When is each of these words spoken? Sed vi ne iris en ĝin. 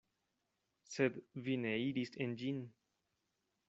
Sed 0.93 1.21
vi 1.49 1.59
ne 1.67 1.77
iris 1.91 2.17
en 2.27 2.37
ĝin. 2.43 2.67